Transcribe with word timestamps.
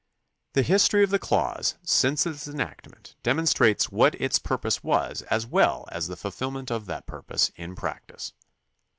The 0.53 0.63
history 0.63 1.03
of 1.03 1.11
the 1.11 1.19
clause 1.19 1.75
since 1.83 2.25
its 2.25 2.47
enactment 2.47 3.13
demonstrates 3.21 3.91
what 3.91 4.15
its 4.19 4.39
pur 4.39 4.57
pose 4.57 4.83
was 4.83 5.21
as 5.29 5.45
weU 5.45 5.85
as 5.91 6.07
the 6.07 6.15
fulfilment 6.17 6.71
of 6.71 6.87
that 6.87 7.05
purpose 7.05 7.51
in 7.55 7.75
practice. 7.75 8.33